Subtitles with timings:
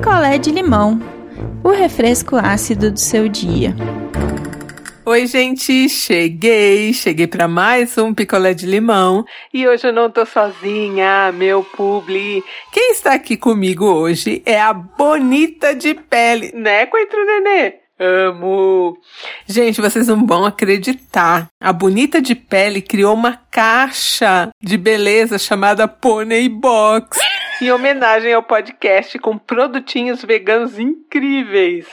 [0.00, 0.98] picolé de limão,
[1.62, 3.74] o refresco ácido do seu dia.
[5.04, 10.24] Oi, gente, cheguei, cheguei para mais um picolé de limão e hoje eu não tô
[10.24, 12.42] sozinha, meu publi.
[12.72, 17.74] Quem está aqui comigo hoje é a Bonita de Pele, né, Coentro Nenê?
[18.02, 18.96] Amo!
[19.46, 21.48] Gente, vocês não vão acreditar.
[21.60, 27.18] A Bonita de Pele criou uma caixa de beleza chamada Pony Box.
[27.60, 31.86] Em homenagem ao podcast com produtinhos veganos incríveis.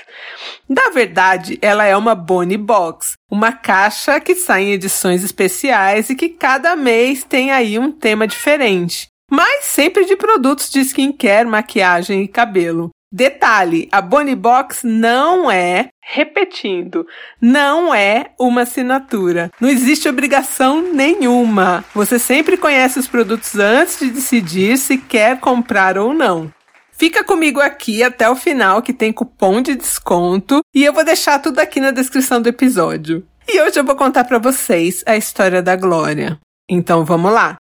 [0.67, 6.15] Na verdade, ela é uma Bonnie Box, uma caixa que sai em edições especiais e
[6.15, 12.23] que cada mês tem aí um tema diferente mas sempre de produtos de skincare, maquiagem
[12.23, 12.89] e cabelo.
[13.11, 17.05] Detalhe: a Bonnie Box não é, repetindo,
[17.41, 19.49] não é uma assinatura.
[19.59, 21.83] Não existe obrigação nenhuma.
[21.93, 26.51] Você sempre conhece os produtos antes de decidir se quer comprar ou não.
[26.91, 31.39] Fica comigo aqui até o final que tem cupom de desconto e eu vou deixar
[31.39, 33.25] tudo aqui na descrição do episódio.
[33.47, 36.39] E hoje eu vou contar para vocês a história da Glória.
[36.67, 37.55] Então vamos lá.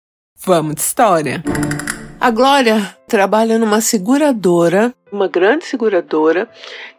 [0.45, 1.43] Vamos de história.
[2.23, 6.49] A Glória trabalha numa seguradora, uma grande seguradora,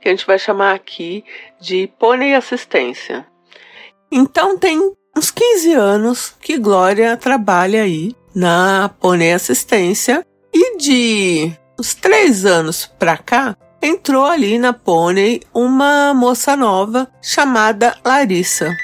[0.01, 1.23] que a gente vai chamar aqui
[1.61, 3.25] de Pônei Assistência.
[4.11, 4.77] Então tem
[5.15, 12.85] uns 15 anos que Glória trabalha aí na Pônei Assistência e de uns 3 anos
[12.99, 18.75] pra cá entrou ali na Pônei uma moça nova chamada Larissa.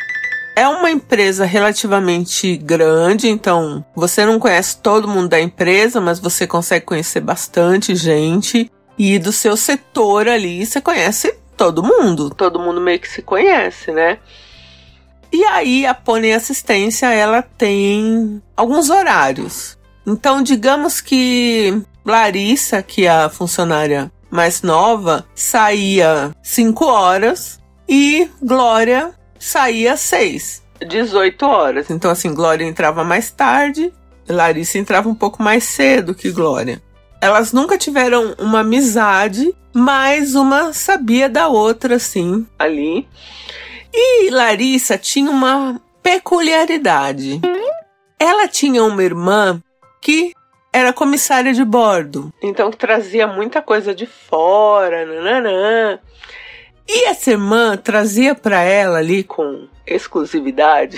[0.56, 6.46] É uma empresa relativamente grande, então você não conhece todo mundo da empresa, mas você
[6.46, 8.70] consegue conhecer bastante gente.
[8.98, 12.30] E do seu setor ali, você conhece todo mundo.
[12.32, 14.18] Todo mundo meio que se conhece, né?
[15.32, 19.78] E aí a Pony Assistência, ela tem alguns horários.
[20.06, 29.14] Então, digamos que Larissa, que é a funcionária mais nova, saía 5 horas e Glória
[29.40, 31.90] saía às 6, 18 horas.
[31.90, 33.92] Então, assim, Glória entrava mais tarde,
[34.28, 36.82] Larissa entrava um pouco mais cedo que Glória.
[37.22, 43.08] Elas nunca tiveram uma amizade, mas uma sabia da outra, assim, ali.
[43.94, 47.42] E Larissa tinha uma peculiaridade.
[48.20, 49.62] Ela tinha uma irmã
[50.02, 50.34] que
[50.72, 56.00] era comissária de bordo, então trazia muita coisa de fora, nananã.
[56.92, 60.98] E essa irmã trazia para ela ali com exclusividade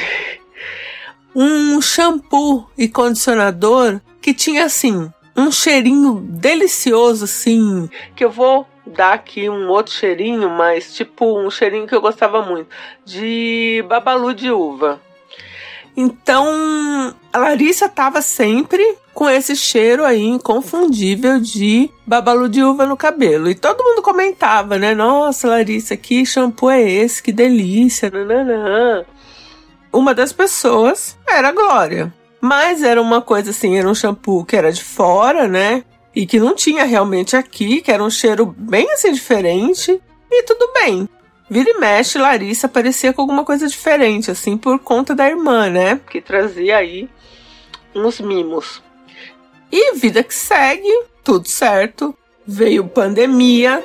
[1.35, 9.13] um shampoo e condicionador que tinha assim um cheirinho delicioso assim, que eu vou dar
[9.13, 12.69] aqui um outro cheirinho, mas tipo um cheirinho que eu gostava muito,
[13.05, 15.01] de babalu de uva.
[15.95, 22.97] Então, a Larissa tava sempre com esse cheiro aí inconfundível de babalu de uva no
[22.97, 23.51] cabelo.
[23.51, 24.95] E todo mundo comentava, né?
[24.95, 27.21] Nossa, Larissa, que shampoo é esse?
[27.21, 28.09] Que delícia!
[28.09, 29.05] Nananã.
[29.93, 32.11] Uma das pessoas era a Glória.
[32.41, 35.83] Mas era uma coisa assim, era um shampoo que era de fora, né?
[36.15, 40.01] E que não tinha realmente aqui, que era um cheiro bem assim diferente.
[40.31, 41.07] E tudo bem.
[41.47, 46.01] Vira e mexe, Larissa parecia com alguma coisa diferente, assim, por conta da irmã, né?
[46.09, 47.07] Que trazia aí
[47.93, 48.81] uns mimos.
[49.71, 52.15] E vida que segue, tudo certo.
[52.45, 53.83] Veio pandemia,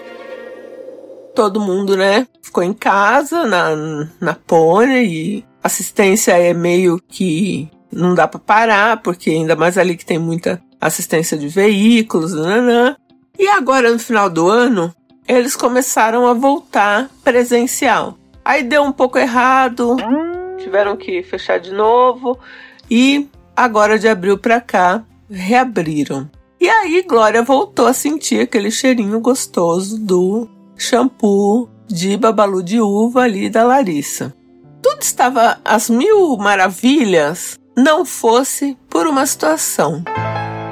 [1.35, 2.27] todo mundo, né?
[2.43, 3.77] Ficou em casa, na,
[4.21, 9.97] na pônei, e assistência é meio que não dá para parar, porque ainda mais ali
[9.97, 12.97] que tem muita assistência de veículos, nananã.
[13.39, 14.95] E agora no final do ano,
[15.29, 18.19] eles começaram a voltar presencial.
[18.45, 19.97] Aí deu um pouco errado,
[20.59, 22.39] tiveram que fechar de novo
[22.91, 26.31] e agora de abril para cá reabriram.
[26.61, 33.23] E aí Glória voltou a sentir aquele cheirinho gostoso do shampoo de babalu de uva
[33.23, 34.35] ali da Larissa.
[34.83, 40.03] Tudo estava às mil maravilhas, não fosse por uma situação.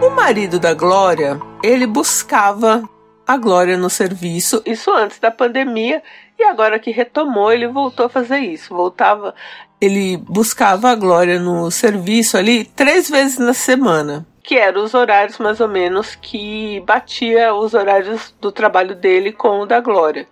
[0.03, 2.89] O marido da Glória, ele buscava
[3.27, 6.03] a Glória no serviço, isso antes da pandemia,
[6.39, 8.75] e agora que retomou, ele voltou a fazer isso.
[8.75, 9.35] Voltava,
[9.81, 15.39] ele buscava a Glória no serviço ali três vezes na semana, que eram os horários
[15.39, 20.29] mais ou menos que batia os horários do trabalho dele com o da Glória.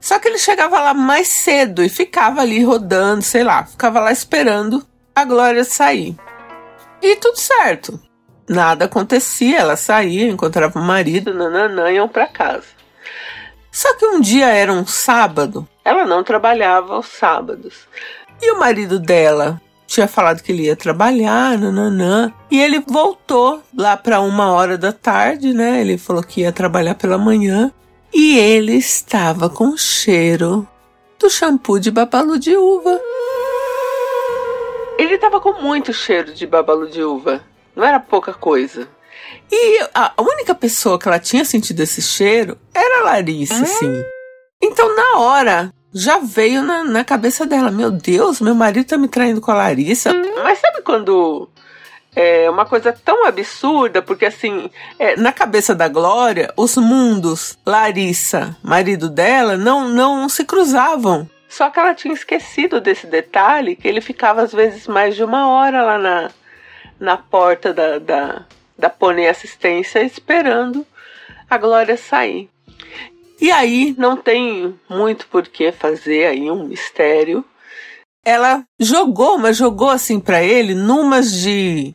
[0.00, 4.10] Só que ele chegava lá mais cedo e ficava ali rodando, sei lá, ficava lá
[4.10, 4.84] esperando
[5.14, 6.16] a Glória sair.
[7.02, 8.00] E tudo certo.
[8.48, 12.78] Nada acontecia, ela saía, encontrava o marido, nananã, iam para casa.
[13.70, 17.86] Só que um dia era um sábado, ela não trabalhava aos sábados.
[18.40, 22.30] E o marido dela tinha falado que ele ia trabalhar, nananã.
[22.50, 25.80] E ele voltou lá para uma hora da tarde, né?
[25.80, 27.72] Ele falou que ia trabalhar pela manhã.
[28.12, 30.68] E ele estava com cheiro
[31.18, 33.00] do shampoo de babalu de uva.
[34.98, 37.40] Ele estava com muito cheiro de babalu de uva.
[37.74, 38.86] Não era pouca coisa.
[39.50, 44.04] E a única pessoa que ela tinha sentido esse cheiro era a Larissa, sim.
[44.62, 49.08] Então, na hora, já veio na, na cabeça dela: Meu Deus, meu marido tá me
[49.08, 50.12] traindo com a Larissa.
[50.42, 51.48] Mas sabe quando
[52.14, 58.56] é uma coisa tão absurda, porque assim, é, na cabeça da Glória, os mundos, Larissa,
[58.62, 61.28] marido dela, não, não se cruzavam.
[61.48, 65.48] Só que ela tinha esquecido desse detalhe, que ele ficava às vezes mais de uma
[65.48, 66.30] hora lá na,
[67.00, 68.44] na porta da, da,
[68.76, 70.86] da Pônei Assistência esperando
[71.48, 72.50] a Glória sair.
[73.40, 77.44] E aí não tem muito por que fazer aí um mistério.
[78.24, 81.94] Ela jogou, mas jogou assim para ele numas de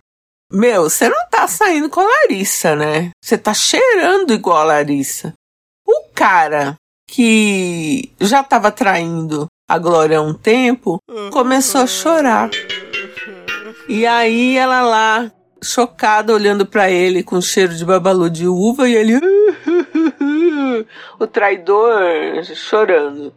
[0.55, 3.09] meu, você não tá saindo com a Larissa, né?
[3.23, 5.33] Você tá cheirando igual a Larissa.
[5.83, 6.75] O cara
[7.09, 10.99] que já estava traindo a Glória há um tempo,
[11.31, 12.51] começou a chorar.
[13.89, 15.31] E aí ela lá,
[15.63, 19.19] chocada, olhando para ele com cheiro de babalu de uva, e ele.
[21.19, 22.01] O traidor
[22.55, 23.33] chorando.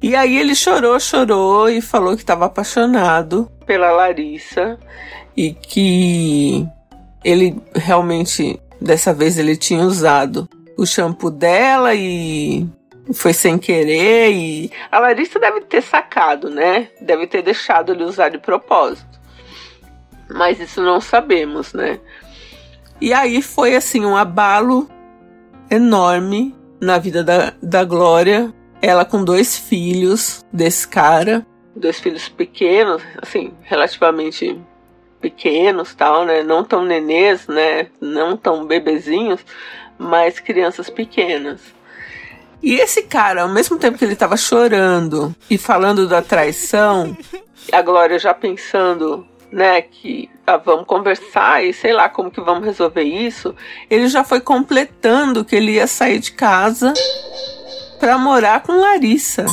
[0.00, 4.78] E aí ele chorou, chorou e falou que estava apaixonado pela Larissa
[5.36, 6.66] e que
[7.24, 12.64] ele realmente dessa vez ele tinha usado o shampoo dela e
[13.12, 16.88] foi sem querer e a Larissa deve ter sacado, né?
[17.00, 19.18] Deve ter deixado ele usar de propósito.
[20.30, 21.98] Mas isso não sabemos, né?
[23.00, 24.88] E aí foi assim um abalo
[25.70, 28.52] enorme na vida da, da Glória.
[28.80, 31.44] Ela com dois filhos desse cara,
[31.78, 34.60] dois filhos pequenos, assim, relativamente
[35.20, 36.42] pequenos, tal, né?
[36.42, 37.88] Não tão nenês, né?
[38.00, 39.40] Não tão bebezinhos,
[39.98, 41.60] mas crianças pequenas.
[42.62, 47.16] E esse cara, ao mesmo tempo que ele estava chorando e falando da traição,
[47.72, 52.64] a Glória já pensando, né, que ah, vamos conversar e sei lá como que vamos
[52.64, 53.54] resolver isso,
[53.90, 56.92] ele já foi completando que ele ia sair de casa
[57.98, 59.46] para morar com Larissa.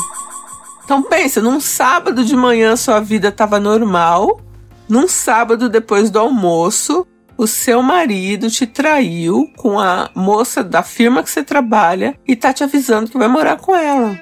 [0.83, 4.39] Então pensa, num sábado de manhã sua vida estava normal,
[4.87, 7.07] num sábado depois do almoço,
[7.37, 12.53] o seu marido te traiu com a moça da firma que você trabalha e tá
[12.53, 14.17] te avisando que vai morar com ela.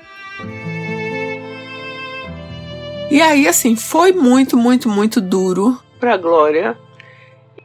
[3.10, 6.78] E aí, assim, foi muito, muito, muito duro pra Glória,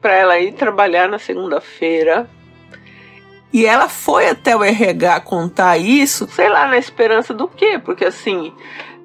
[0.00, 2.28] pra ela ir trabalhar na segunda-feira.
[3.52, 7.80] E ela foi até o RH contar isso, sei lá, na esperança do quê?
[7.82, 8.52] Porque assim,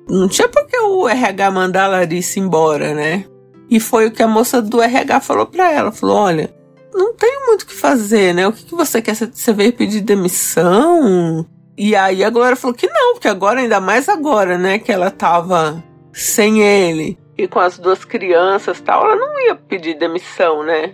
[0.08, 3.26] não tinha por que o RH mandar a Larissa embora, né?
[3.70, 5.92] E foi o que a moça do RH falou para ela.
[5.92, 6.54] Falou: olha,
[6.94, 8.48] não tenho muito o que fazer, né?
[8.48, 9.16] O que, que você quer?
[9.16, 11.46] Você veio pedir demissão?
[11.76, 14.78] E aí a Glória falou que não, porque agora, ainda mais agora, né?
[14.78, 15.82] Que ela tava
[16.14, 20.94] sem ele e com as duas crianças tal, ela não ia pedir demissão, né?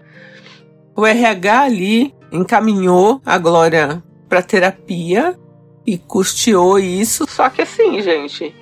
[0.96, 5.38] O RH ali encaminhou a Glória para terapia
[5.86, 7.26] e custeou isso.
[7.28, 8.56] Só que assim, gente,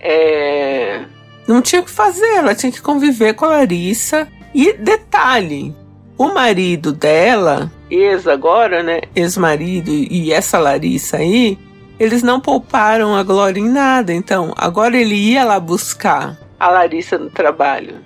[0.00, 1.04] é
[1.48, 4.28] não tinha o que fazer, ela tinha que conviver com a Larissa.
[4.54, 5.74] E detalhe,
[6.18, 9.00] o marido dela, ex agora, né?
[9.16, 11.58] Ex-marido e essa Larissa aí,
[11.98, 14.12] eles não pouparam a Glória em nada.
[14.12, 17.96] Então, agora ele ia lá buscar a Larissa no trabalho.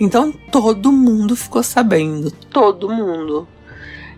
[0.00, 3.48] Então todo mundo ficou sabendo, todo mundo.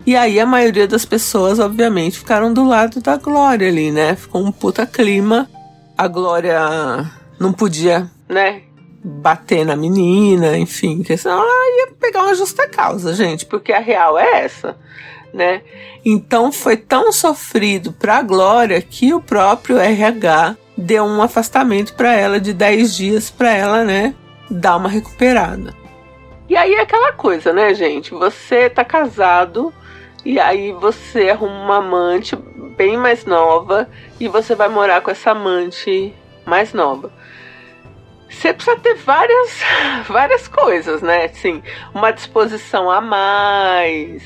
[0.05, 4.15] E aí a maioria das pessoas, obviamente, ficaram do lado da Glória ali, né?
[4.15, 5.49] Ficou um puta clima.
[5.97, 6.59] A Glória
[7.39, 8.61] não podia né?
[9.03, 13.79] Bater na menina, enfim, porque senão ela ia pegar uma justa causa, gente, porque a
[13.79, 14.77] real é essa,
[15.33, 15.61] né?
[16.03, 22.39] Então foi tão sofrido pra Glória que o próprio RH deu um afastamento para ela
[22.39, 24.15] de 10 dias para ela, né,
[24.49, 25.73] dar uma recuperada.
[26.49, 28.11] E aí é aquela coisa, né, gente?
[28.11, 29.73] Você tá casado
[30.25, 32.35] e aí você arruma uma amante
[32.75, 36.13] bem mais nova e você vai morar com essa amante
[36.45, 37.11] mais nova
[38.31, 39.61] você precisa ter várias,
[40.07, 41.25] várias coisas, né?
[41.25, 41.61] Assim,
[41.93, 44.23] uma disposição a mais,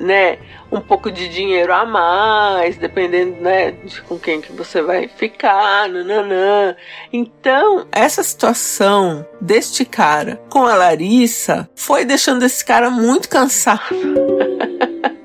[0.00, 0.38] né?
[0.70, 5.88] Um pouco de dinheiro a mais, dependendo, né, de com quem que você vai ficar,
[5.88, 6.76] nananã.
[7.12, 13.80] Então, essa situação deste cara com a Larissa foi deixando esse cara muito cansado.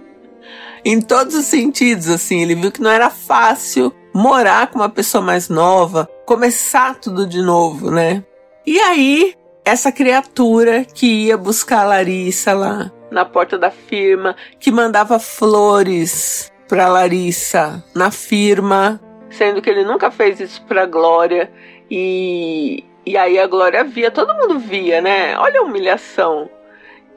[0.85, 5.23] em todos os sentidos, assim, ele viu que não era fácil morar com uma pessoa
[5.23, 8.23] mais nova, começar tudo de novo, né?
[8.65, 9.33] E aí,
[9.65, 16.51] essa criatura que ia buscar a Larissa lá na porta da firma, que mandava flores
[16.67, 21.51] para Larissa na firma, sendo que ele nunca fez isso para Glória
[21.89, 25.37] e e aí a Glória via, todo mundo via, né?
[25.37, 26.49] Olha a humilhação.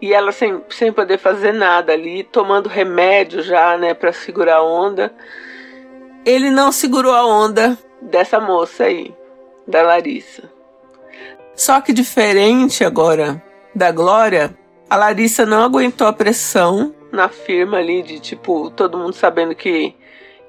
[0.00, 4.62] E ela sem, sem poder fazer nada ali, tomando remédio já, né, para segurar a
[4.62, 5.12] onda.
[6.24, 9.14] Ele não segurou a onda dessa moça aí,
[9.66, 10.50] da Larissa.
[11.54, 13.42] Só que diferente agora
[13.74, 14.56] da Glória,
[14.88, 19.94] a Larissa não aguentou a pressão na firma ali de tipo todo mundo sabendo que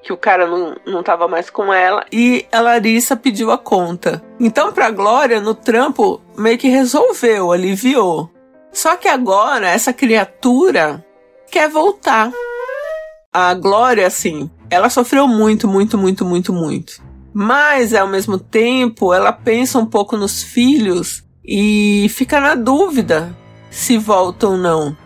[0.02, 4.22] que o cara não, não tava mais com ela e a Larissa pediu a conta.
[4.38, 8.30] Então, pra Glória, no trampo, meio que resolveu, aliviou.
[8.72, 11.04] Só que agora, essa criatura
[11.50, 12.30] quer voltar.
[13.32, 17.02] A Glória, assim, ela sofreu muito, muito, muito, muito, muito.
[17.34, 23.36] Mas, ao mesmo tempo, ela pensa um pouco nos filhos e fica na dúvida
[23.70, 24.96] se volta ou não.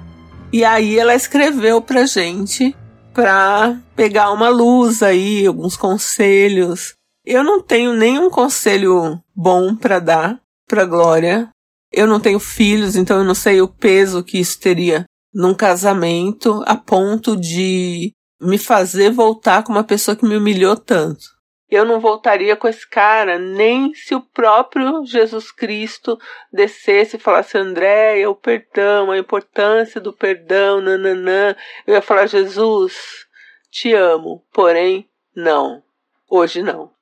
[0.52, 2.76] E aí ela escreveu pra gente
[3.12, 6.94] pra pegar uma luz aí, alguns conselhos.
[7.24, 11.48] Eu não tenho nenhum conselho bom para dar pra Glória.
[11.92, 16.62] Eu não tenho filhos, então eu não sei o peso que isso teria num casamento
[16.66, 21.31] a ponto de me fazer voltar com uma pessoa que me humilhou tanto
[21.74, 26.18] eu não voltaria com esse cara, nem se o próprio Jesus Cristo
[26.52, 31.56] descesse e falasse, André, o perdão, a importância do perdão, nananã.
[31.86, 33.26] Eu ia falar, Jesus,
[33.70, 35.82] te amo, porém, não.
[36.28, 36.92] Hoje não.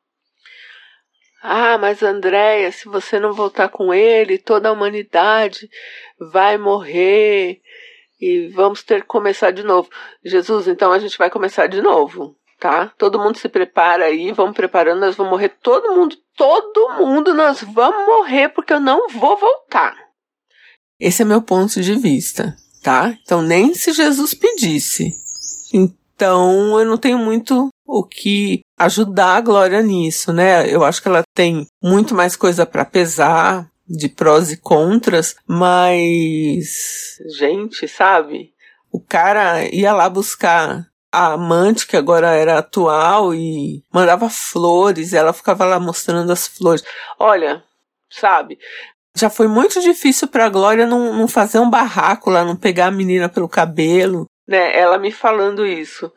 [1.42, 5.70] Ah, mas Andréia, se você não voltar com ele, toda a humanidade
[6.18, 7.60] vai morrer
[8.20, 9.88] e vamos ter que começar de novo.
[10.22, 12.92] Jesus, então a gente vai começar de novo tá?
[12.98, 17.62] Todo mundo se prepara aí, vamos preparando, nós vamos morrer todo mundo, todo mundo nós
[17.62, 19.96] vamos morrer porque eu não vou voltar.
[21.00, 23.16] Esse é meu ponto de vista, tá?
[23.22, 25.10] Então nem se Jesus pedisse.
[25.72, 30.72] Então eu não tenho muito o que ajudar a Glória nisso, né?
[30.72, 37.18] Eu acho que ela tem muito mais coisa para pesar de prós e contras, mas
[37.38, 38.52] gente, sabe?
[38.92, 45.32] O cara ia lá buscar a amante, que agora era atual, e mandava flores, ela
[45.32, 46.84] ficava lá mostrando as flores.
[47.18, 47.62] Olha,
[48.08, 48.58] sabe?
[49.16, 52.92] Já foi muito difícil pra Glória não, não fazer um barraco lá, não pegar a
[52.92, 54.76] menina pelo cabelo, né?
[54.76, 56.12] Ela me falando isso.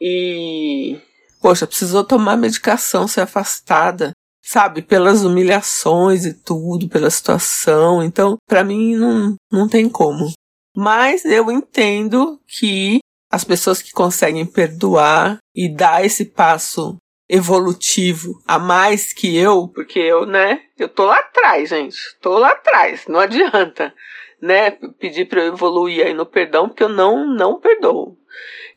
[0.00, 0.98] E.
[1.42, 4.80] Poxa, precisou tomar medicação, ser afastada, sabe?
[4.80, 8.02] Pelas humilhações e tudo, pela situação.
[8.02, 10.32] Então, para mim, não, não tem como.
[10.74, 13.00] Mas eu entendo que
[13.34, 16.96] as pessoas que conseguem perdoar e dar esse passo
[17.28, 22.50] evolutivo a mais que eu, porque eu, né, eu tô lá atrás, gente, tô lá
[22.50, 23.92] atrás, não adianta,
[24.40, 28.16] né, pedir para eu evoluir aí no perdão, porque eu não, não perdoo.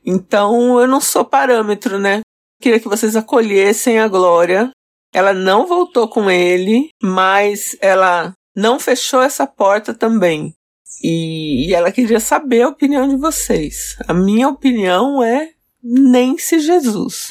[0.04, 2.22] Então, eu não sou parâmetro, né?
[2.60, 4.72] Queria que vocês acolhessem a Glória.
[5.14, 10.54] Ela não voltou com ele, mas ela não fechou essa porta também.
[11.04, 13.98] E, e ela queria saber a opinião de vocês.
[14.08, 15.52] A minha opinião é
[15.84, 17.30] nem se Jesus.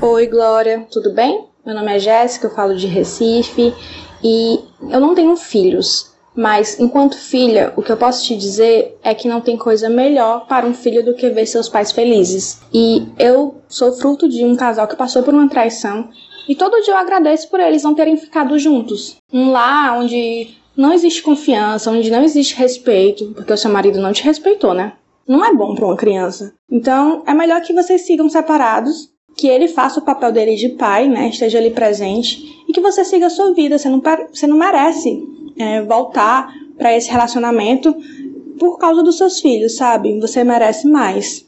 [0.00, 1.46] Oi, Glória, tudo bem?
[1.64, 3.74] Meu nome é Jéssica, eu falo de Recife
[4.22, 4.60] e
[4.90, 9.26] eu não tenho filhos, mas enquanto filha, o que eu posso te dizer é que
[9.26, 12.60] não tem coisa melhor para um filho do que ver seus pais felizes.
[12.72, 16.10] E eu sou fruto de um casal que passou por uma traição
[16.48, 19.16] e todo dia eu agradeço por eles não terem ficado juntos.
[19.32, 24.12] Um lar onde não existe confiança, onde não existe respeito, porque o seu marido não
[24.12, 24.92] te respeitou, né?
[25.26, 26.54] Não é bom para uma criança.
[26.70, 31.08] Então, é melhor que vocês sigam separados, que ele faça o papel dele de pai,
[31.08, 31.28] né?
[31.28, 33.78] Esteja ali presente e que você siga a sua vida.
[33.78, 34.02] Você não,
[34.32, 35.22] você não merece
[35.58, 37.94] é, voltar para esse relacionamento
[38.58, 40.18] por causa dos seus filhos, sabe?
[40.20, 41.44] Você merece mais.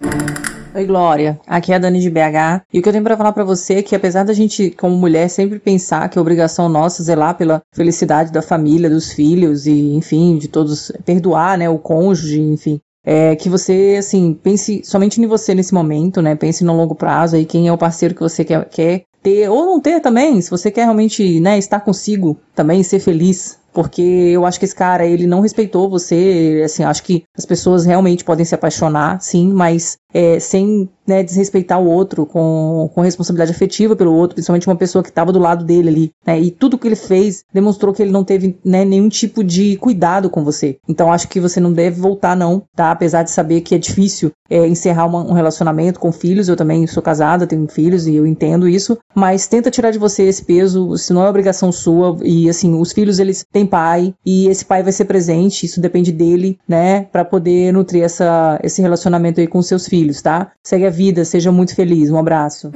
[0.78, 1.40] Oi, Glória.
[1.44, 2.62] Aqui é a Dani de BH.
[2.73, 4.97] E o que eu tenho para falar para você é que, apesar da gente, como
[4.97, 9.97] mulher, sempre pensar que é obrigação nossa zelar pela felicidade da família, dos filhos e,
[9.97, 15.26] enfim, de todos, perdoar, né, o cônjuge, enfim, é que você, assim, pense somente em
[15.26, 16.37] você nesse momento, né?
[16.37, 19.66] Pense no longo prazo aí, quem é o parceiro que você quer, quer ter, ou
[19.66, 24.45] não ter também, se você quer realmente, né, estar consigo também, ser feliz, porque eu
[24.45, 28.45] acho que esse cara, ele não respeitou você, assim, acho que as pessoas realmente podem
[28.45, 34.13] se apaixonar, sim, mas é, sem né, desrespeitar o outro, com, com responsabilidade afetiva pelo
[34.13, 36.97] outro, principalmente uma pessoa que estava do lado dele ali, né, e tudo que ele
[36.97, 40.79] fez demonstrou que ele não teve né, nenhum tipo de cuidado com você.
[40.89, 42.91] Então acho que você não deve voltar não, tá?
[42.91, 46.87] Apesar de saber que é difícil é, encerrar uma, um relacionamento com filhos, eu também
[46.87, 50.97] sou casada, tenho filhos e eu entendo isso, mas tenta tirar de você esse peso,
[50.97, 54.83] se não é obrigação sua, e assim, os filhos eles têm pai e esse pai
[54.83, 59.61] vai ser presente, isso depende dele, né, para poder nutrir essa, esse relacionamento aí com
[59.61, 60.53] seus filhos, tá?
[60.62, 62.11] Segue a vida, seja muito feliz.
[62.11, 62.71] Um abraço.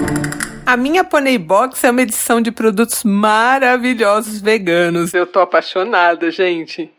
[0.65, 5.12] A minha Pony Box é uma edição de produtos maravilhosos veganos.
[5.12, 6.91] Eu tô apaixonada, gente.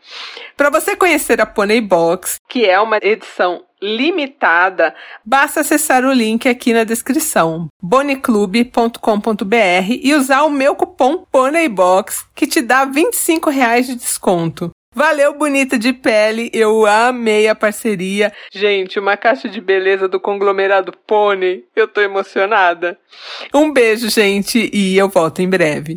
[0.56, 6.48] Para você conhecer a Pony Box, que é uma edição limitada, basta acessar o link
[6.48, 13.86] aqui na descrição, boneclube.com.br e usar o meu cupom PONEYBOX, que te dá 25 reais
[13.86, 14.70] de desconto.
[14.94, 16.50] Valeu, bonita de pele.
[16.54, 18.32] Eu amei a parceria.
[18.52, 21.64] Gente, uma caixa de beleza do conglomerado Pony.
[21.74, 22.96] Eu tô emocionada.
[23.52, 25.96] Um beijo, gente, e eu volto em breve.